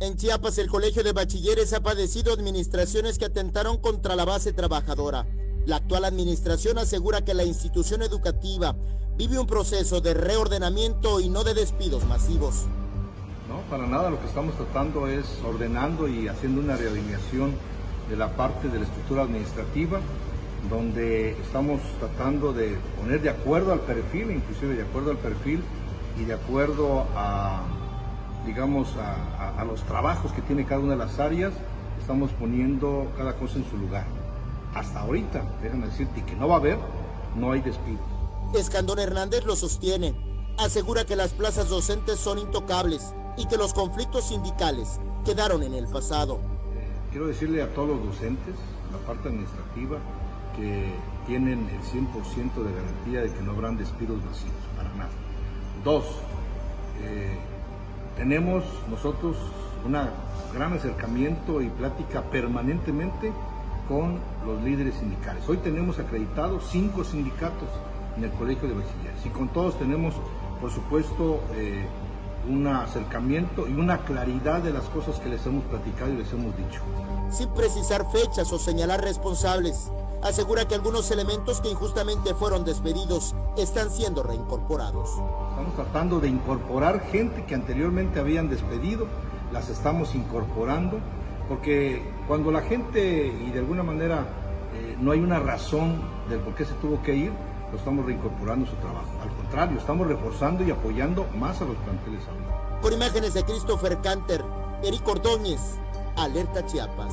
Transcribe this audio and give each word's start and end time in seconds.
En 0.00 0.16
Chiapas, 0.16 0.58
el 0.58 0.68
Colegio 0.68 1.02
de 1.02 1.12
Bachilleres 1.12 1.72
ha 1.72 1.82
padecido 1.82 2.32
administraciones 2.32 3.18
que 3.18 3.24
atentaron 3.24 3.78
contra 3.78 4.14
la 4.14 4.24
base 4.24 4.52
trabajadora. 4.52 5.26
La 5.66 5.76
actual 5.76 6.04
administración 6.04 6.78
asegura 6.78 7.24
que 7.24 7.34
la 7.34 7.42
institución 7.42 8.02
educativa 8.02 8.76
vive 9.16 9.40
un 9.40 9.48
proceso 9.48 10.00
de 10.00 10.14
reordenamiento 10.14 11.18
y 11.18 11.28
no 11.28 11.42
de 11.42 11.54
despidos 11.54 12.04
masivos. 12.04 12.66
No, 13.48 13.60
para 13.68 13.88
nada, 13.88 14.10
lo 14.10 14.20
que 14.20 14.28
estamos 14.28 14.54
tratando 14.54 15.08
es 15.08 15.26
ordenando 15.44 16.06
y 16.06 16.28
haciendo 16.28 16.60
una 16.60 16.76
realineación 16.76 17.54
de 18.08 18.16
la 18.16 18.36
parte 18.36 18.68
de 18.68 18.78
la 18.78 18.84
estructura 18.84 19.22
administrativa, 19.22 19.98
donde 20.70 21.32
estamos 21.40 21.80
tratando 21.98 22.52
de 22.52 22.78
poner 23.00 23.20
de 23.20 23.30
acuerdo 23.30 23.72
al 23.72 23.80
perfil, 23.80 24.30
inclusive 24.30 24.76
de 24.76 24.82
acuerdo 24.82 25.10
al 25.10 25.18
perfil 25.18 25.60
y 26.20 26.24
de 26.24 26.34
acuerdo 26.34 27.04
a 27.16 27.87
digamos, 28.48 28.88
a, 28.96 29.62
los 29.64 29.82
trabajos 29.82 30.32
que 30.32 30.40
tiene 30.40 30.64
cada 30.64 30.80
una 30.80 30.92
de 30.92 30.96
las 30.96 31.18
áreas, 31.18 31.52
estamos 32.00 32.30
poniendo 32.32 33.12
cada 33.18 33.34
cosa 33.34 33.56
en 33.58 33.68
su 33.68 33.76
lugar. 33.76 34.06
Hasta 34.74 35.00
ahorita, 35.00 35.42
déjame 35.62 35.86
decirte 35.86 36.24
que 36.24 36.34
no 36.34 36.48
va 36.48 36.54
a 36.54 36.58
haber, 36.58 36.78
no 37.36 37.52
hay 37.52 37.60
despidos. 37.60 38.00
Escandón 38.54 39.00
Hernández 39.00 39.44
lo 39.44 39.54
sostiene. 39.54 40.14
Asegura 40.56 41.04
que 41.04 41.14
las 41.14 41.34
plazas 41.34 41.68
docentes 41.68 42.18
son 42.18 42.38
intocables 42.38 43.14
y 43.36 43.46
que 43.46 43.58
los 43.58 43.74
conflictos 43.74 44.28
sindicales 44.28 44.98
quedaron 45.26 45.62
en 45.62 45.74
el 45.74 45.86
pasado. 45.86 46.40
quiero 47.10 47.26
decirle 47.26 47.62
a 47.62 47.72
todos 47.74 47.90
los 47.90 48.06
docentes, 48.06 48.54
la 48.90 48.98
parte 49.06 49.28
administrativa, 49.28 49.98
que 50.56 50.94
tienen 51.26 51.68
el 51.68 51.82
100% 51.82 52.64
de 52.64 52.72
garantía 52.72 53.20
de 53.20 53.30
que 53.30 53.42
no 53.42 53.52
habrán 53.52 53.76
despidos 53.76 54.16
masivos, 54.24 54.62
para 54.74 54.88
nada. 54.94 55.10
Dos, 55.84 56.04
eh, 57.02 57.38
tenemos 58.18 58.64
nosotros 58.90 59.36
un 59.86 59.96
gran 60.52 60.72
acercamiento 60.72 61.62
y 61.62 61.68
plática 61.68 62.22
permanentemente 62.22 63.32
con 63.88 64.18
los 64.44 64.60
líderes 64.62 64.96
sindicales. 64.96 65.48
Hoy 65.48 65.58
tenemos 65.58 65.98
acreditados 65.98 66.64
cinco 66.68 67.04
sindicatos 67.04 67.68
en 68.16 68.24
el 68.24 68.30
Colegio 68.32 68.68
de 68.68 68.74
Bachilleres 68.74 69.24
y 69.24 69.28
con 69.30 69.48
todos 69.48 69.78
tenemos, 69.78 70.14
por 70.60 70.70
supuesto, 70.70 71.40
eh, 71.54 71.86
un 72.48 72.66
acercamiento 72.66 73.68
y 73.68 73.72
una 73.72 73.98
claridad 73.98 74.62
de 74.62 74.72
las 74.72 74.84
cosas 74.84 75.18
que 75.20 75.28
les 75.28 75.46
hemos 75.46 75.64
platicado 75.64 76.12
y 76.12 76.16
les 76.16 76.32
hemos 76.32 76.56
dicho. 76.56 76.82
Sin 77.30 77.48
precisar 77.50 78.04
fechas 78.10 78.52
o 78.52 78.58
señalar 78.58 79.00
responsables, 79.00 79.92
asegura 80.22 80.66
que 80.66 80.74
algunos 80.74 81.10
elementos 81.10 81.60
que 81.60 81.70
injustamente 81.70 82.34
fueron 82.34 82.64
despedidos 82.64 83.34
están 83.56 83.90
siendo 83.90 84.22
reincorporados. 84.22 85.10
Estamos 85.50 85.74
tratando 85.74 86.20
de 86.20 86.28
incorporar 86.28 87.00
gente 87.10 87.44
que 87.44 87.54
anteriormente 87.54 88.20
habían 88.20 88.48
despedido, 88.48 89.06
las 89.52 89.68
estamos 89.68 90.14
incorporando, 90.14 90.98
porque 91.48 92.02
cuando 92.26 92.50
la 92.50 92.62
gente 92.62 93.26
y 93.26 93.50
de 93.50 93.58
alguna 93.58 93.82
manera 93.82 94.26
eh, 94.74 94.96
no 95.00 95.12
hay 95.12 95.20
una 95.20 95.38
razón 95.38 96.02
del 96.28 96.40
por 96.40 96.54
qué 96.54 96.64
se 96.64 96.74
tuvo 96.74 97.02
que 97.02 97.14
ir, 97.14 97.32
lo 97.72 97.78
estamos 97.78 98.04
reincorporando 98.04 98.66
a 98.66 98.70
su 98.70 98.76
trabajo. 98.76 99.08
Al 99.22 99.30
contrario, 99.30 99.78
estamos 99.78 100.06
reforzando 100.06 100.64
y 100.64 100.70
apoyando 100.70 101.26
más 101.38 101.60
a 101.60 101.64
los 101.64 101.76
planteles 101.78 102.22
Con 102.80 102.92
imágenes 102.92 103.34
de 103.34 103.44
Christopher 103.44 103.98
Canter, 104.02 104.44
Eric 104.82 105.06
Ordóñez, 105.06 105.78
Alerta 106.16 106.64
Chiapas. 106.66 107.12